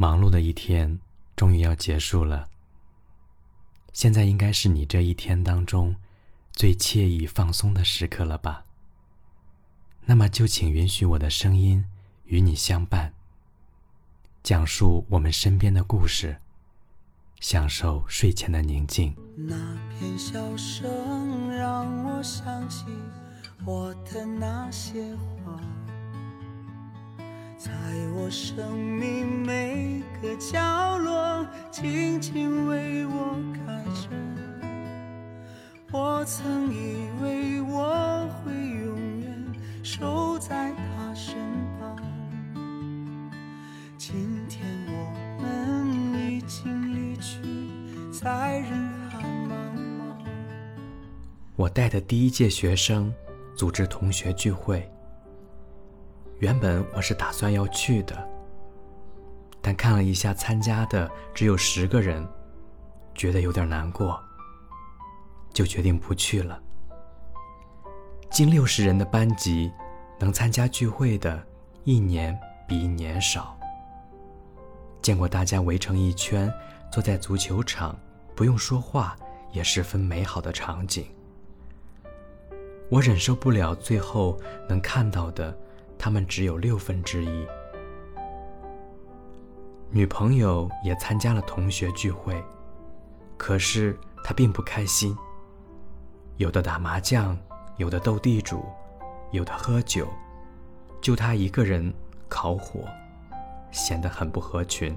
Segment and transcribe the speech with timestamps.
[0.00, 1.00] 忙碌的一天
[1.34, 2.48] 终于要结束了。
[3.92, 5.96] 现在应该是你这一天当中
[6.52, 8.64] 最惬意放松的时刻了吧？
[10.04, 11.84] 那么就请允许我的声音
[12.26, 13.12] 与你相伴，
[14.44, 16.36] 讲述我们身边的故事，
[17.40, 19.12] 享受睡前的宁静。
[19.36, 19.56] 那
[19.98, 22.84] 片笑声让我想起
[23.66, 25.60] 我的那些话。
[27.58, 27.72] 在
[28.14, 29.17] 我生命
[30.20, 34.08] 个角落，静静为我开着。
[35.90, 39.46] 我曾以为我会永远
[39.82, 41.36] 守在他身
[41.78, 41.96] 旁，
[43.96, 47.38] 今天我们已经离去，
[48.12, 48.70] 在人
[49.08, 49.52] 海茫
[49.98, 50.26] 茫。
[51.56, 53.12] 我带的第一届学生
[53.56, 54.86] 组织同学聚会。
[56.40, 58.28] 原本我是打算要去的，
[59.68, 62.26] 但看了一下参加的只有十个人，
[63.14, 64.18] 觉得有点难过，
[65.52, 66.58] 就决定不去了。
[68.30, 69.70] 近六十人的班级，
[70.18, 71.46] 能参加聚会的，
[71.84, 72.34] 一年
[72.66, 73.54] 比一年少。
[75.02, 76.50] 见过大家围成一圈，
[76.90, 77.94] 坐在足球场，
[78.34, 79.14] 不用说话，
[79.52, 81.04] 也十分美好的场景。
[82.88, 85.54] 我忍受不了最后能看到的。
[85.98, 87.46] 他们只有六分之一。
[89.90, 92.42] 女朋友也参加了同学聚会，
[93.38, 95.16] 可是她并不开心。
[96.36, 97.36] 有的打麻将，
[97.78, 98.66] 有的斗地主，
[99.32, 100.06] 有的喝酒，
[101.00, 101.92] 就她一个人
[102.28, 102.84] 烤火，
[103.70, 104.94] 显得很不合群。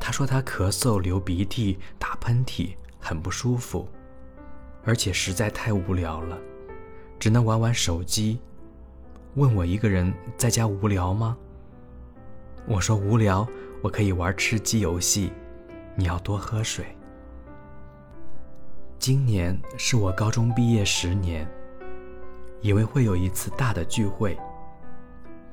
[0.00, 3.88] 她说她咳嗽、流鼻涕、打喷嚏，很不舒服，
[4.84, 6.36] 而且实在太无聊了，
[7.16, 8.40] 只能玩玩手机。
[9.34, 11.38] 问我一个人在家无聊吗？
[12.68, 13.46] 我说无聊，
[13.80, 15.32] 我可以玩吃鸡游戏。
[15.94, 16.84] 你要多喝水。
[18.98, 21.48] 今年是我高中毕业十年，
[22.60, 24.36] 以为会有一次大的聚会，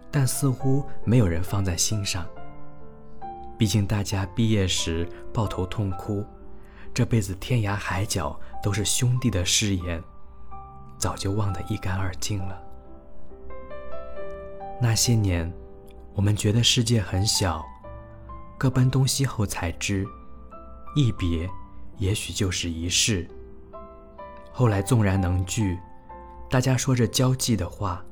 [0.10, 2.26] 但似乎没有人放在心上。
[3.60, 6.26] 毕竟大家毕业时抱头痛哭，
[6.96, 10.04] 这辈子天涯海角都是兄弟的誓言，
[10.98, 12.60] 早就忘得一干二净了。
[14.82, 15.54] 那些年，
[16.16, 17.66] 我们觉得世界很小，
[18.58, 20.08] 各奔东西后才知，
[20.96, 21.50] 一别，
[21.98, 23.28] 也许就是一世。
[24.52, 25.80] 后来纵然能聚，
[26.50, 28.06] 大家说着交际的话，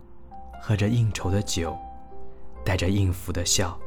[0.61, 1.77] 喝着应酬的酒，
[2.65, 3.79] 带着应付的笑，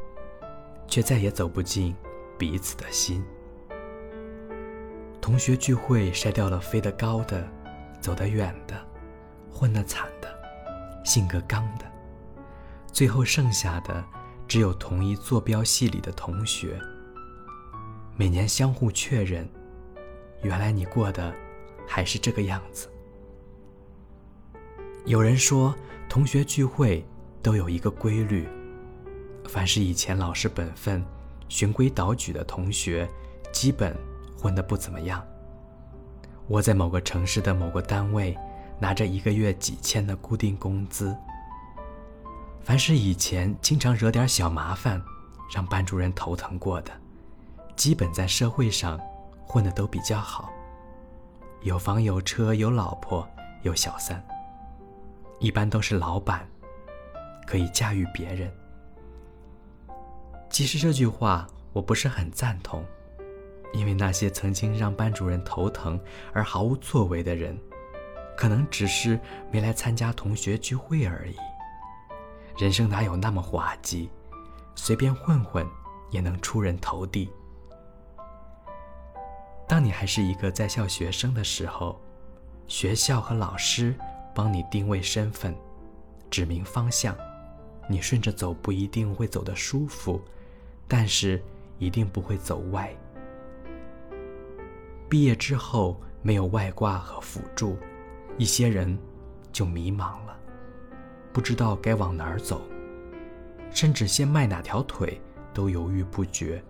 [0.87, 1.95] 却再也走不进
[2.39, 3.25] 彼此的心。
[5.21, 7.45] 同学聚会筛掉了飞得高的，
[8.01, 8.77] 走得远的，
[9.51, 10.29] 混得惨的，
[11.05, 11.85] 性格刚的。
[12.95, 14.05] 最后剩下的
[14.47, 16.81] 只有同一坐标系里的同学。
[18.17, 19.49] 每年相互确认，
[20.43, 21.35] 原来你过的
[21.89, 22.89] 还是这个样子。
[25.07, 25.75] 有人说，
[26.09, 27.05] 同学聚会
[27.43, 28.47] 都有一个规律：
[29.49, 31.05] 凡是以前老实本分、
[31.49, 33.09] 循规蹈矩的同学，
[33.53, 33.97] 基本
[34.39, 35.21] 混得不怎么样。
[36.47, 38.39] 我在某个城市的某个单位，
[38.79, 41.13] 拿着一个月几千的固定工资。
[42.65, 45.01] 凡是以前经常惹点小麻烦，
[45.55, 46.91] 让班主任头疼过的，
[47.77, 48.99] 基本在社会上
[49.47, 50.51] 混的都比较好，
[51.61, 53.29] 有房有车有老婆
[53.65, 54.25] 有小三，
[55.41, 56.49] 一般都是老板，
[57.47, 58.51] 可以驾驭别人。
[60.49, 62.83] 其实这句话我不是很赞同，
[63.75, 66.01] 因为那些曾经让班主任头疼
[66.33, 67.59] 而毫无作为的人，
[68.39, 69.21] 可能只是
[69.51, 71.37] 没来参加同学聚会而已。
[72.57, 74.09] 人生哪有那么滑稽？
[74.77, 75.67] 随便混混
[76.11, 77.31] 也能出人头地。
[79.67, 82.01] 当你还是一个在校学生的时候，
[82.69, 83.95] 学校和老师
[84.35, 85.55] 帮你定位身份，
[86.31, 87.17] 指明方向，
[87.89, 90.21] 你顺着走不一定会走得舒服，
[90.87, 91.43] 但是
[91.79, 92.95] 一定不会走歪。
[95.09, 97.77] 毕业之后没有外挂和辅助，
[98.39, 98.97] 一些人
[99.53, 100.39] 就迷茫了。
[101.35, 102.63] 不知道该往哪儿走，
[103.73, 105.21] 甚至先迈哪条腿
[105.53, 106.63] 都犹豫不决。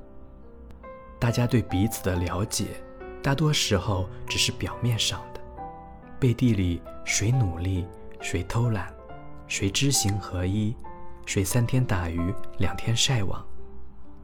[1.18, 2.68] 大家对彼此的了解，
[3.22, 5.40] 大多时候只是表面上的，
[6.18, 7.86] 背地里谁努力，
[8.22, 8.90] 谁偷懒，
[9.46, 10.74] 谁知行合一，
[11.26, 13.46] 谁三天打鱼两天晒网。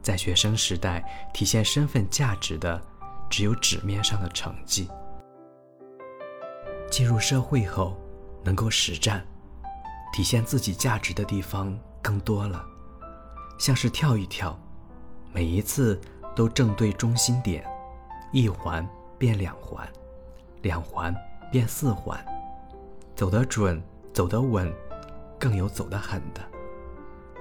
[0.01, 1.03] 在学生时代，
[1.35, 2.81] 体现身份价值的
[3.29, 4.89] 只有纸面上的成绩。
[6.89, 7.95] 进入社会后，
[8.43, 9.23] 能够实战。
[10.11, 12.65] 体现自己价值的地方更多了，
[13.57, 14.57] 像是跳一跳，
[15.33, 15.99] 每一次
[16.35, 17.65] 都正对中心点，
[18.31, 18.87] 一环
[19.17, 19.87] 变两环，
[20.61, 21.15] 两环
[21.51, 22.23] 变四环，
[23.15, 23.81] 走得准，
[24.13, 24.71] 走得稳，
[25.39, 26.41] 更有走得狠的，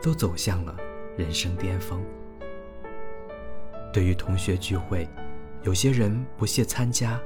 [0.01, 0.77] 都走向了
[1.17, 2.01] 人生巅峰。
[3.93, 5.09] 对于同学聚会，
[5.63, 7.21] 有些人不屑参加，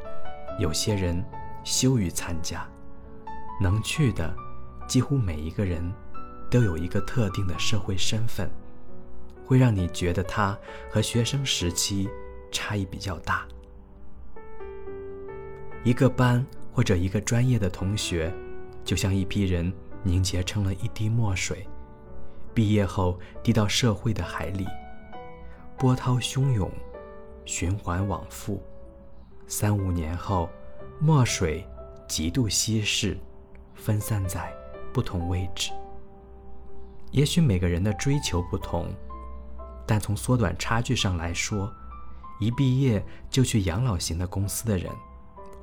[0.59, 1.23] 有些人
[1.63, 2.67] 羞于参加。
[3.61, 4.35] 能去的，
[4.95, 5.93] 几乎每一个人，
[6.49, 8.49] 都有一个特定的社会身份，
[9.45, 10.57] 会让你觉得他
[10.89, 12.09] 和学生时期
[12.53, 13.45] 差异比较大。
[15.83, 18.33] 一个班或者一个专业的同学，
[18.85, 19.73] 就像一批人
[20.05, 21.67] 凝结成了一滴墨水，
[22.55, 24.65] 毕业后滴到社会的海里，
[25.77, 26.71] 波涛汹涌，
[27.45, 28.63] 循环往复，
[29.49, 30.49] 三五年后，
[31.01, 31.67] 墨水
[32.07, 33.19] 极度稀释。
[33.75, 34.55] 分散在
[34.95, 35.73] 不同位置。
[37.11, 38.95] 也许每个人的追求不同，
[39.85, 41.71] 但从缩短差距上来说，
[42.39, 44.91] 一毕业就去养老型的公司的人，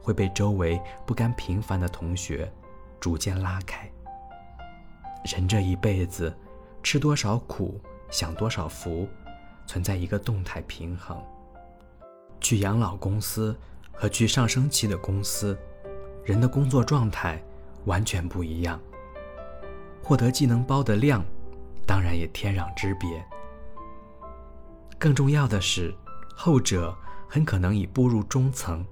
[0.02, 2.52] 会被周围不甘平凡的同学
[3.00, 3.90] 逐渐拉开。
[5.34, 6.36] 人这一辈子，
[6.84, 7.80] 吃多少苦，
[8.10, 9.08] 享多少福，
[9.66, 11.18] 存在一个动态平衡。
[12.42, 13.58] 去养老公司
[13.94, 15.58] 和去上升期的公司，
[16.26, 17.42] 人的工作状态。
[17.86, 18.80] 完全不一样，
[20.04, 21.24] 获得技能包的量，
[21.86, 23.24] 当然也天壤之别。
[24.98, 25.94] 更重要的是，
[26.36, 26.96] 后者
[27.28, 28.86] 很可能已步入中层，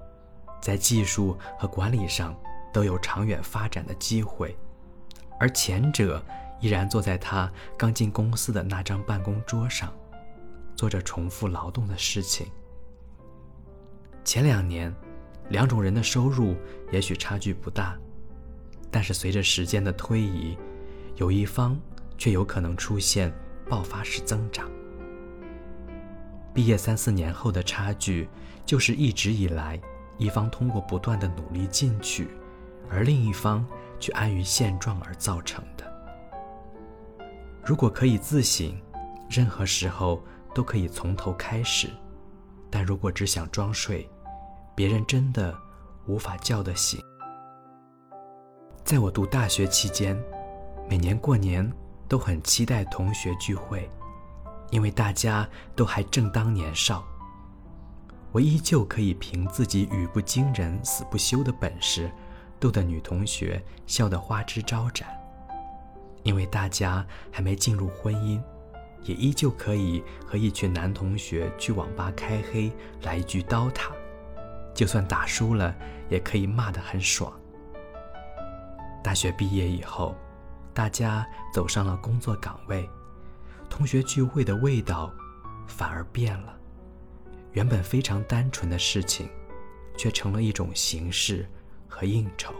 [0.61, 2.35] 在技术和管理上
[2.73, 4.57] 都有长远发展的机会，
[5.39, 6.23] 而前者
[6.61, 9.93] 依然坐在他刚进公司的那张办公桌上，
[10.75, 12.47] 做着重复劳动的事情。
[14.23, 14.93] 前两年，
[15.49, 16.55] 两种人的收入
[16.91, 17.97] 也许差距不大。
[18.91, 20.57] 但是随着时间的推移，
[21.19, 21.77] 有一方
[22.17, 23.29] 却有可能出现
[23.69, 24.71] 爆发式增长。
[26.53, 28.27] 毕业三四年后的差距，
[28.65, 29.79] 就是一直以来
[30.17, 32.29] 一方通过不断的努力进取，
[32.89, 33.65] 而另一方
[33.99, 35.85] 却安于现状而造成的。
[37.65, 38.73] 如果可以自省，
[39.29, 40.23] 任何时候
[40.55, 41.89] 都可以从头开始；
[42.69, 44.09] 但如果只想装睡，
[44.73, 45.53] 别人真的
[46.07, 46.97] 无法叫得醒。
[48.85, 50.17] 在我读大学期间，
[50.89, 51.71] 每年过年
[52.07, 53.87] 都很期待同学聚会，
[54.71, 57.05] 因为大家都还正当年少。
[58.31, 62.11] 我依旧可以凭自己语不惊人死不休的本事，
[62.59, 65.07] 逗得女同学笑得花枝招展。
[66.23, 68.41] 因为大家还没进入婚姻，
[69.03, 72.71] 也依旧可以和一群男同学去网吧开黑，
[73.03, 73.91] 来一局刀塔，
[74.73, 75.75] 就算打输了，
[76.09, 77.31] 也可以骂得很爽。
[79.03, 80.15] 大学毕业以后，
[80.73, 82.89] 大家走上了工作岗位，
[83.69, 85.13] 同学聚会的味道
[85.67, 86.57] 反而变了。
[87.51, 89.27] 原本非常单纯的事情，
[89.97, 91.49] 却成了一种形式
[91.87, 92.53] 和应酬，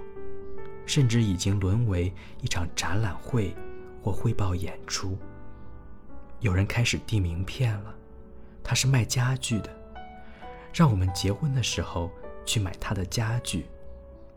[0.85, 3.55] 甚至已经沦为一场展览会
[4.01, 5.17] 或汇报演出。
[6.39, 7.93] 有人开始递名片了，
[8.63, 9.69] 他是卖家具的，
[10.73, 12.11] 让我们结婚的时候
[12.45, 13.67] 去买他的家具。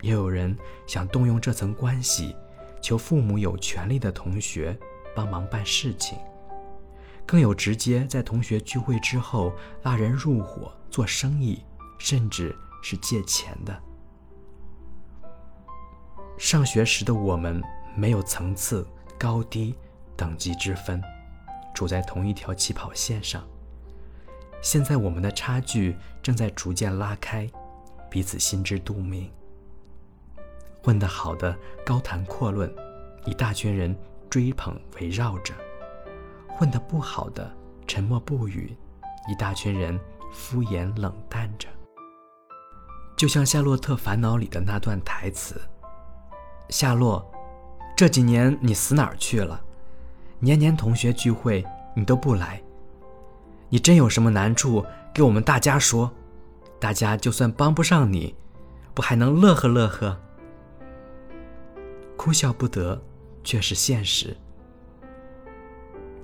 [0.03, 2.35] 也有人想动用这层关系，
[2.83, 4.77] 求父母有权利的同学
[5.15, 6.19] 帮忙办事情，
[7.25, 9.53] 更有直接在同学聚会之后
[9.85, 11.65] 拉人入伙做生意，
[11.97, 13.83] 甚至是借钱的。
[16.37, 17.63] 上学时的我们
[17.95, 18.85] 没有层次、
[19.17, 19.77] 高低、
[20.17, 21.01] 等级之分，
[21.73, 23.47] 处在同一条起跑线上。
[24.61, 27.49] 现在我们的差距正在逐渐拉开，
[28.11, 29.31] 彼此心知肚明。
[30.83, 32.73] 混得好的高谈阔论，
[33.25, 33.97] 一大群人
[34.29, 35.55] 追捧围绕着；
[36.49, 37.49] 混得不好的
[37.87, 38.77] 沉默不语，
[39.31, 39.99] 一大群人
[40.33, 41.69] 敷衍冷淡着。
[43.17, 45.61] 就像《夏洛特烦恼》里的那段台词
[46.69, 47.25] ：“夏洛，
[47.97, 49.63] 这几年你死哪儿去了？
[50.41, 52.61] 年年同学聚会你都不来，
[53.69, 54.85] 你真有什么难处
[55.15, 56.11] 给我们大家说，
[56.81, 58.35] 大家就算帮不上你，
[58.93, 60.21] 不还能乐呵乐呵？”
[62.25, 63.03] 哭笑不得，
[63.43, 64.37] 却是现实。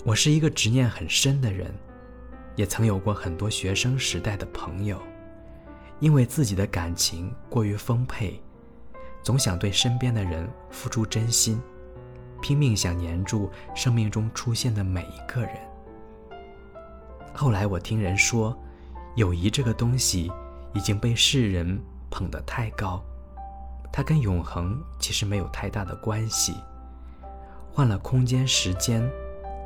[0.05, 1.75] 我是一个执念很深的人，
[2.55, 5.03] 也曾有过很多学生时代的朋友，
[5.99, 8.41] 因为自己的感情过于丰沛，
[9.25, 11.61] 总想对身边的人付出真心，
[12.41, 15.53] 拼命想黏住生命中出现的每一个人。
[17.35, 18.57] 后来我听人说，
[19.17, 20.31] 友谊这个东西
[20.75, 21.77] 已经被世人
[22.09, 23.05] 捧得太高。
[23.93, 26.55] 它跟永恒其实没有太大的关系，
[27.73, 29.09] 换了空间、时间，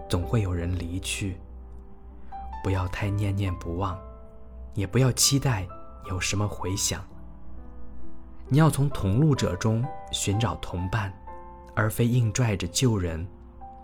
[0.08, 1.38] 总会有人离去。
[2.62, 3.98] 不要太念念不忘，
[4.74, 5.66] 也不要期待
[6.08, 7.04] 有什么回响。
[8.48, 11.12] 你要从同路者中寻找同伴，
[11.74, 13.26] 而非硬拽着旧人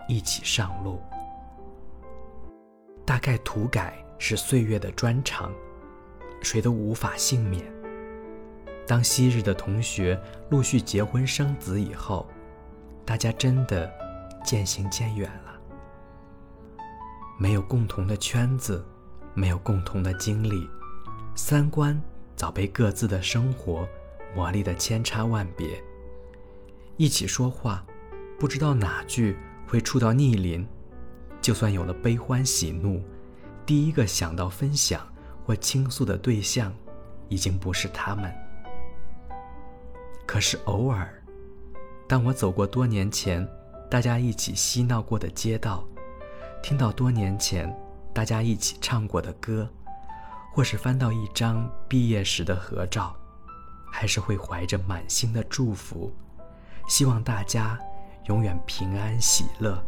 [0.07, 1.01] 一起上路。
[3.05, 5.51] 大概涂改是岁月的专长，
[6.41, 7.78] 谁都无法幸免。
[8.89, 10.19] 当昔日的同学
[10.49, 12.27] 陆续结婚生子以后，
[13.05, 13.87] 大家真的
[14.43, 15.53] 渐行渐远了。
[17.37, 18.83] 没有共同的圈子，
[19.35, 20.67] 没有共同的经历，
[21.35, 22.01] 三观
[22.35, 23.87] 早被各自的生活
[24.35, 25.79] 磨砺的千差万别。
[26.97, 27.85] 一起说话，
[28.39, 30.67] 不知道哪句会触到逆鳞。
[31.39, 33.03] 就算有了悲欢喜怒，
[33.67, 35.07] 第一个想到分享
[35.45, 36.73] 或倾诉的对象，
[37.27, 38.33] 已经不是他们。
[40.29, 41.11] 可是偶尔，
[42.07, 43.43] 当我走过多年前
[43.89, 45.83] 大家一起嬉闹过的街道，
[46.61, 47.75] 听到多年前
[48.13, 49.67] 大家一起唱过的歌，
[50.53, 53.15] 或是翻到一张毕业时的合照，
[53.91, 56.13] 还是会怀着满心的祝福，
[56.87, 57.75] 希望大家
[58.25, 59.83] 永远平安喜乐。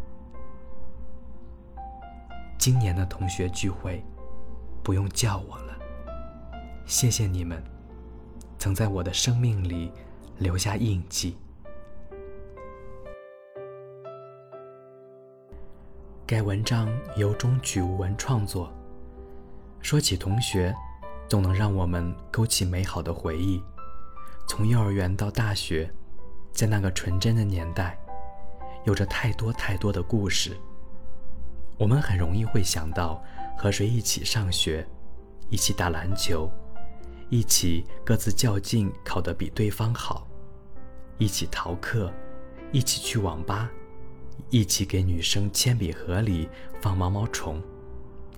[2.58, 4.04] 今年的同学聚会，
[4.82, 5.78] 不用叫我了。
[6.88, 7.64] 谢谢你们，
[8.58, 9.92] 曾在我的生命里
[10.42, 11.38] 留下印记。
[16.26, 18.74] 该文章由中曲无闻创作。
[19.82, 20.74] 说起同学，
[21.30, 23.62] 总能让我们勾起美好的回忆。
[24.50, 25.88] 从幼儿园到大学，
[26.52, 27.96] 在那个纯真的年代，
[28.84, 30.58] 有着太多太多的故事。
[31.78, 33.24] 我们很容易会想到
[33.56, 34.84] 和谁一起上学，
[35.52, 36.50] 一起打篮球，
[37.30, 40.28] 一起各自较劲考得比对方好，
[41.22, 42.12] 一起逃课，
[42.72, 43.70] 一起去网吧。
[44.50, 46.50] 一起给女生铅笔盒里
[46.82, 47.62] 放毛毛虫，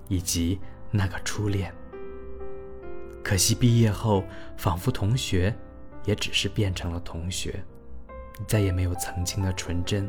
[0.06, 0.60] 以及
[0.90, 1.72] 那个初恋。
[3.22, 4.22] 可惜毕业后，
[4.58, 5.56] 仿佛同学
[6.04, 7.64] 也只是变成了同学，
[8.46, 10.06] 再也没有曾经的纯真，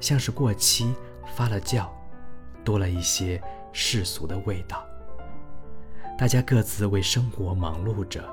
[0.00, 0.94] 像是过期
[1.36, 1.86] 发了酵，
[2.64, 3.38] 多了一些
[3.74, 4.86] 世俗的味道。
[6.16, 8.26] 大家各自为生活忙碌着，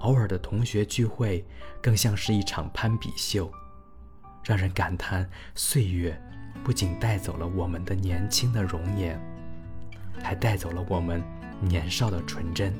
[0.00, 1.44] 偶尔的同学聚会
[1.82, 3.50] 更像是一场攀比秀。
[4.44, 6.18] 让人感叹，岁月
[6.64, 9.20] 不仅带走了我们的年轻的容颜，
[10.22, 11.22] 还带走了我们
[11.60, 12.72] 年少的纯真。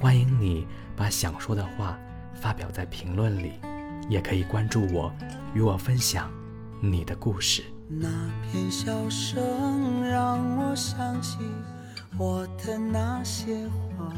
[0.00, 1.98] 欢迎你把想说的话
[2.34, 3.52] 发表在评论里，
[4.10, 5.10] 也可以关注我，
[5.54, 6.30] 与我分享
[6.82, 7.64] 你的故事。
[7.88, 8.08] 那
[8.42, 11.38] 片笑声让我想起
[12.18, 14.12] 我的那些话。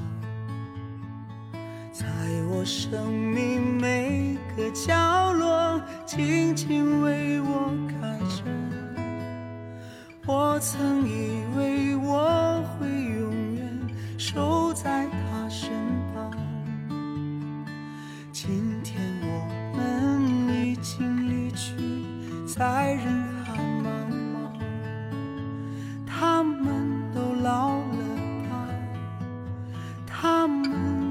[1.99, 2.05] 在
[2.51, 8.45] 我生命每个角落，静静为我开着。
[10.27, 13.81] 我曾以为我会永远
[14.19, 15.71] 守在他身
[16.13, 16.31] 旁，
[18.31, 21.73] 今天我们已经离去，
[22.47, 22.86] 在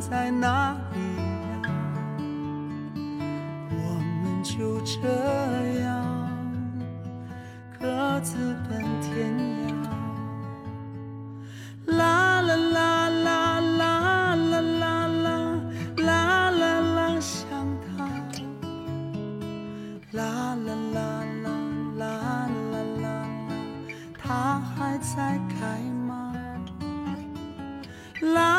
[0.08, 1.00] 在哪里
[1.52, 1.66] 呀？
[3.72, 3.76] 我
[4.22, 4.44] 们？
[4.44, 5.00] 就这
[5.82, 5.84] 样
[7.80, 9.34] 各自奔天
[9.68, 9.74] 涯。
[11.98, 15.34] 啦啦啦啦啦啦啦啦
[15.98, 17.42] 啦啦啦，想
[17.82, 18.06] 他。
[20.12, 20.22] 啦
[20.56, 20.98] 啦啦
[21.44, 21.48] 啦
[21.98, 23.06] 啦啦啦啦，
[24.22, 24.24] 他
[24.60, 25.14] 还在
[25.50, 25.58] 开
[26.08, 26.14] 吗？
[28.22, 28.55] 啦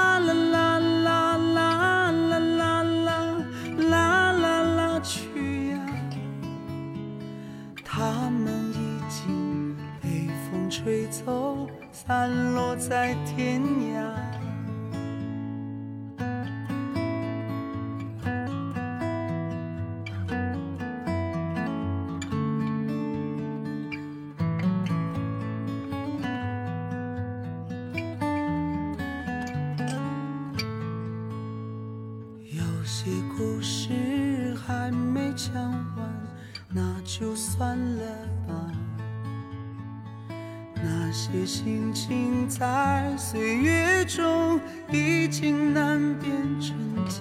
[12.06, 14.16] 散落在天涯。
[32.52, 35.52] 有些故事还没讲
[35.96, 36.16] 完。
[36.68, 38.04] 那就算了
[38.46, 38.65] 吧，
[41.06, 44.58] 那些心情在岁月中
[44.90, 47.20] 已经难辨真假。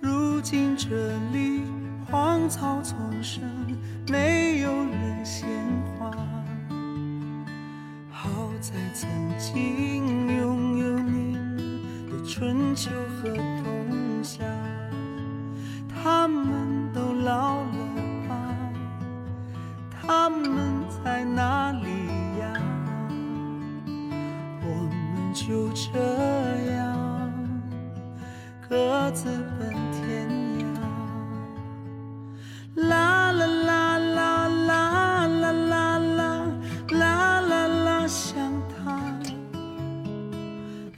[0.00, 0.88] 如今这
[1.32, 1.62] 里
[2.10, 3.44] 荒草丛生，
[4.08, 5.48] 没有人鲜
[6.00, 6.10] 花。
[8.10, 8.28] 好
[8.60, 11.36] 在曾经拥有你
[12.10, 12.90] 的春秋
[13.22, 13.36] 和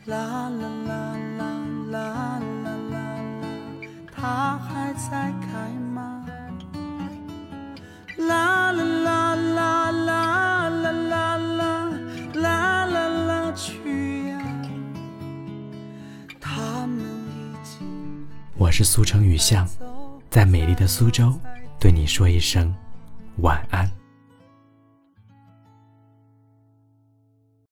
[0.06, 0.16] 啦
[0.48, 1.44] 啦啦啦
[1.90, 2.96] 啦啦啦啦，
[4.12, 6.26] 他还在开吗？
[8.18, 11.36] 啦啦啦啦啦啦啦啦
[12.34, 14.42] 啦啦啦，去呀！
[16.40, 19.64] 他们已经我是苏城雨巷，
[20.28, 21.32] 在美丽的苏州，
[21.78, 22.74] 对你说一声
[23.36, 23.88] 晚安。